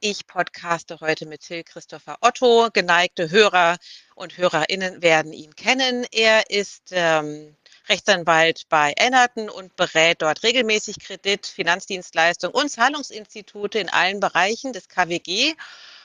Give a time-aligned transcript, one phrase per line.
[0.00, 2.68] Ich podcaste heute mit Till Christopher Otto.
[2.72, 3.76] Geneigte Hörer
[4.14, 6.06] und Hörerinnen werden ihn kennen.
[6.10, 7.56] Er ist ähm,
[7.88, 14.88] Rechtsanwalt bei Ennerton und berät dort regelmäßig Kredit, Finanzdienstleistung und Zahlungsinstitute in allen Bereichen des
[14.88, 15.54] KWG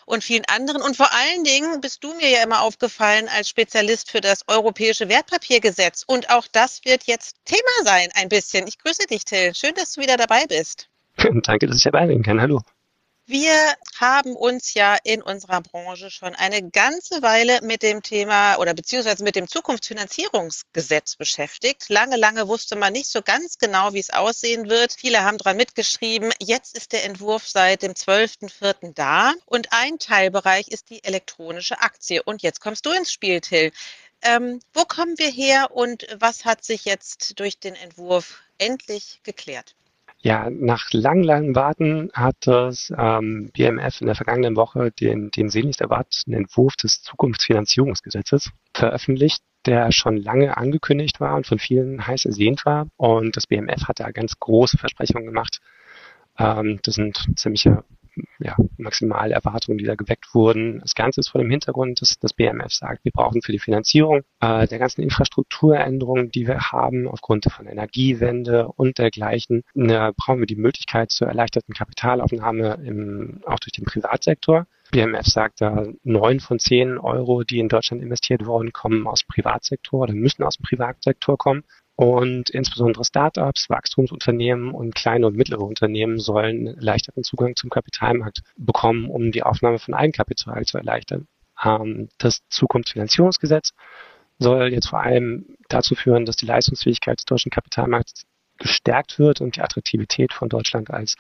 [0.06, 0.82] und vielen anderen.
[0.82, 5.10] Und vor allen Dingen bist du mir ja immer aufgefallen als Spezialist für das europäische
[5.10, 6.04] Wertpapiergesetz.
[6.08, 8.68] Und auch das wird jetzt Thema sein, ein bisschen.
[8.68, 9.54] Ich grüße dich, Till.
[9.54, 10.90] Schön, dass du wieder dabei bist.
[11.18, 12.42] Danke, dass ich dabei sein kann.
[12.42, 12.62] Hallo.
[13.30, 18.74] Wir haben uns ja in unserer Branche schon eine ganze Weile mit dem Thema oder
[18.74, 21.90] beziehungsweise mit dem Zukunftsfinanzierungsgesetz beschäftigt.
[21.90, 24.94] Lange, lange wusste man nicht so ganz genau, wie es aussehen wird.
[24.94, 26.32] Viele haben daran mitgeschrieben.
[26.40, 28.94] Jetzt ist der Entwurf seit dem 12.04.
[28.94, 32.24] da und ein Teilbereich ist die elektronische Aktie.
[32.24, 33.74] Und jetzt kommst du ins Spiel, Till.
[34.22, 39.76] Ähm, wo kommen wir her und was hat sich jetzt durch den Entwurf endlich geklärt?
[40.20, 45.50] Ja, nach lang, langem Warten hat das ähm, BMF in der vergangenen Woche den, den
[45.50, 52.26] sehnlichst erwarteten Entwurf des Zukunftsfinanzierungsgesetzes veröffentlicht, der schon lange angekündigt war und von vielen heiß
[52.26, 52.88] ersehnt war.
[52.98, 55.60] Und das BMF hat da ganz große Versprechungen gemacht.
[56.40, 57.84] Ähm, das sind ziemliche
[58.40, 60.80] ja, Maximalerwartungen, die da geweckt wurden.
[60.80, 64.22] Das Ganze ist vor dem Hintergrund, dass das BMF sagt, wir brauchen für die Finanzierung
[64.40, 70.48] äh, der ganzen Infrastrukturänderungen, die wir haben, aufgrund von Energiewende und dergleichen, ne, brauchen wir
[70.48, 74.68] die Möglichkeit zur erleichterten Kapitalaufnahme im, auch durch den Privatsektor.
[74.92, 79.28] BMF sagt da, neun von zehn Euro, die in Deutschland investiert wurden, kommen aus dem
[79.34, 81.64] Privatsektor oder müssen aus dem Privatsektor kommen.
[81.98, 89.10] Und insbesondere Startups, Wachstumsunternehmen und kleine und mittlere Unternehmen sollen leichteren Zugang zum Kapitalmarkt bekommen,
[89.10, 91.28] um die Aufnahme von Eigenkapital zu erleichtern.
[91.66, 93.72] Ähm, das Zukunftsfinanzierungsgesetz
[94.38, 98.28] soll jetzt vor allem dazu führen, dass die Leistungsfähigkeit des deutschen Kapitalmarkts
[98.60, 101.16] gestärkt wird und die Attraktivität von Deutschland als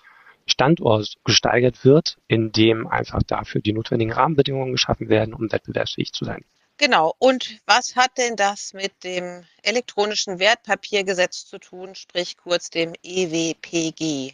[0.45, 6.45] Standort gesteigert wird, indem einfach dafür die notwendigen Rahmenbedingungen geschaffen werden, um wettbewerbsfähig zu sein.
[6.77, 7.13] Genau.
[7.17, 14.33] Und was hat denn das mit dem elektronischen Wertpapiergesetz zu tun, sprich kurz dem EWPG?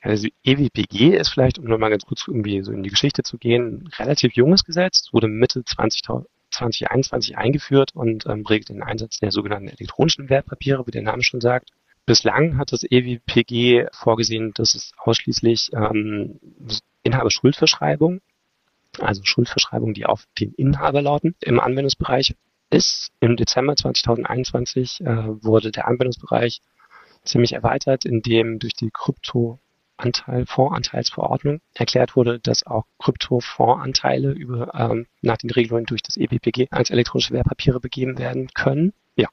[0.00, 3.84] Also EWPG ist vielleicht, um nochmal ganz kurz irgendwie so in die Geschichte zu gehen,
[3.84, 6.02] ein relativ junges Gesetz, wurde Mitte 20,
[6.50, 11.40] 2021 eingeführt und ähm, regelt den Einsatz der sogenannten elektronischen Wertpapiere, wie der Name schon
[11.40, 11.70] sagt.
[12.06, 16.38] Bislang hat das EWPG vorgesehen, dass es ausschließlich ähm,
[17.02, 18.20] Inhaberschuldverschreibung
[19.00, 22.34] also Schuldverschreibungen, die auf den Inhaber lauten, im Anwendungsbereich
[22.70, 23.10] ist.
[23.20, 25.06] Im Dezember 2021 äh,
[25.42, 26.60] wurde der Anwendungsbereich
[27.24, 35.36] ziemlich erweitert, indem durch die Kryptoanteil, Fondsanteilsverordnung erklärt wurde, dass auch Kryptofondsanteile über, ähm, nach
[35.36, 38.92] den Regelungen durch das EBPG als elektronische Wertpapiere begeben werden können.
[39.16, 39.28] Ja,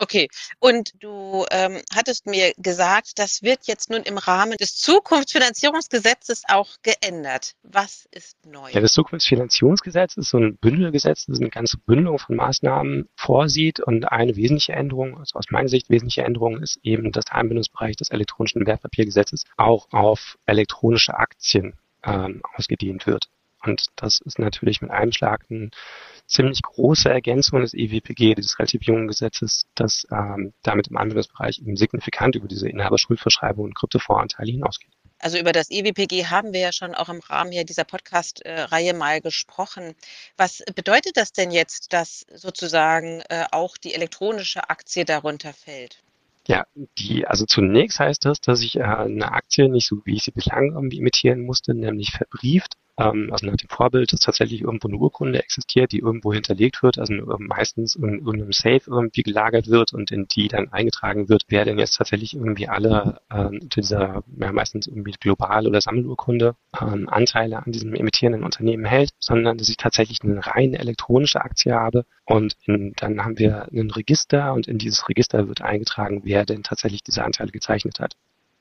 [0.00, 0.28] Okay,
[0.60, 6.68] und du ähm, hattest mir gesagt, das wird jetzt nun im Rahmen des Zukunftsfinanzierungsgesetzes auch
[6.82, 7.54] geändert.
[7.64, 8.70] Was ist neu?
[8.70, 14.04] Ja, das Zukunftsfinanzierungsgesetz ist so ein Bündelgesetz, das eine ganze Bündelung von Maßnahmen vorsieht und
[14.04, 18.10] eine wesentliche Änderung, also aus meiner Sicht wesentliche Änderung ist eben, dass der Anwendungsbereich des
[18.10, 23.28] elektronischen Wertpapiergesetzes auch auf elektronische Aktien ähm, ausgedehnt wird.
[23.64, 25.70] Und das ist natürlich mit einem Schlag eine
[26.26, 31.76] ziemlich große Ergänzung des EWPG, dieses relativ jungen Gesetzes, das ähm, damit im Anwendungsbereich eben
[31.76, 34.92] signifikant über diese Inhaberschuldverschreibung und Kryptofondsanteile hinausgeht.
[35.20, 39.20] Also über das EWPG haben wir ja schon auch im Rahmen hier dieser Podcast-Reihe mal
[39.20, 39.96] gesprochen.
[40.36, 46.02] Was bedeutet das denn jetzt, dass sozusagen äh, auch die elektronische Aktie darunter fällt?
[46.46, 46.66] Ja,
[46.98, 50.30] die, also zunächst heißt das, dass ich äh, eine Aktie nicht so, wie ich sie
[50.30, 54.96] bislang irgendwie imitieren musste, nämlich verbrieft ähm, also nach dem Vorbild, dass tatsächlich irgendwo eine
[54.96, 60.10] Urkunde existiert, die irgendwo hinterlegt wird, also meistens in irgendeinem Safe irgendwie gelagert wird und
[60.10, 64.86] in die dann eingetragen wird, wer denn jetzt tatsächlich irgendwie alle äh, dieser, ja, meistens
[64.86, 70.22] irgendwie global oder Sammelurkunde ähm, Anteile an diesem emittierenden Unternehmen hält, sondern dass ich tatsächlich
[70.22, 75.08] eine rein elektronische Aktie habe und in, dann haben wir ein Register und in dieses
[75.08, 78.14] Register wird eingetragen, wer denn tatsächlich diese Anteile gezeichnet hat.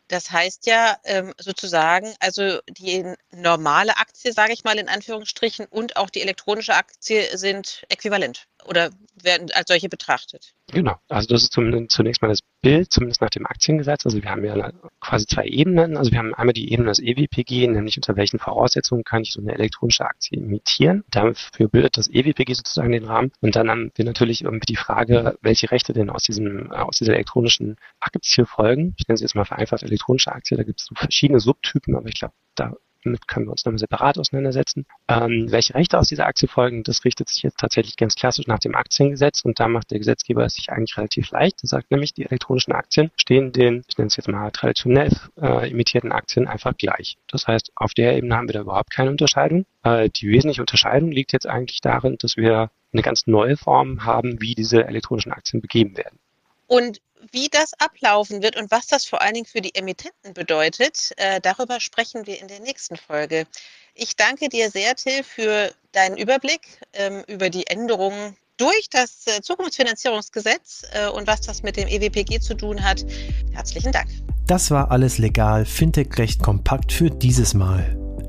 [0.08, 5.98] Das heißt ja ähm, sozusagen, also die normale Aktie, sage ich mal in Anführungsstrichen, und
[5.98, 8.92] auch die elektronische Aktie sind äquivalent oder
[9.24, 10.54] werden als solche betrachtet.
[10.72, 14.06] Genau, also das ist zunächst mal das Bild, zumindest nach dem Aktiengesetz.
[14.06, 15.98] Also wir haben ja quasi zwei Ebenen.
[15.98, 19.42] Also wir haben einmal die Ebene des EWPG, nämlich unter welchen Voraussetzungen kann ich so
[19.42, 21.04] eine elektronische Aktie imitieren.
[21.10, 23.32] Dafür bildet das EWPG sozusagen den Rahmen.
[23.42, 27.14] Und dann haben wir natürlich irgendwie die Frage, welche Rechte denn aus diesem, aus dieser
[27.14, 28.94] elektronischen Aktie folgen.
[28.98, 30.58] Ich nenne sie jetzt mal vereinfacht elektronische Aktie.
[30.58, 32.76] Da gibt es so verschiedene Subtypen, aber ich glaube, da
[33.08, 34.86] damit können wir uns nochmal separat auseinandersetzen.
[35.08, 38.60] Ähm, welche Rechte aus dieser Aktie folgen, das richtet sich jetzt tatsächlich ganz klassisch nach
[38.60, 41.64] dem Aktiengesetz und da macht der Gesetzgeber es sich eigentlich relativ leicht.
[41.64, 45.12] Er sagt nämlich, die elektronischen Aktien stehen den, ich nenne es jetzt mal traditionell
[45.42, 47.18] äh, imitierten Aktien einfach gleich.
[47.28, 49.66] Das heißt, auf der Ebene haben wir da überhaupt keine Unterscheidung.
[49.84, 54.42] Äh, die wesentliche Unterscheidung liegt jetzt eigentlich darin, dass wir eine ganz neue Form haben,
[54.42, 56.20] wie diese elektronischen Aktien begeben werden.
[56.68, 57.00] Und
[57.32, 61.40] wie das ablaufen wird und was das vor allen Dingen für die Emittenten bedeutet, äh,
[61.42, 63.46] darüber sprechen wir in der nächsten Folge.
[63.94, 66.62] Ich danke dir sehr, Till, für deinen Überblick
[66.94, 72.40] ähm, über die Änderungen durch das äh, Zukunftsfinanzierungsgesetz äh, und was das mit dem EWPG
[72.40, 73.06] zu tun hat.
[73.54, 74.10] Herzlichen Dank.
[74.46, 78.07] Das war alles legal, Fintech-Recht kompakt für dieses Mal.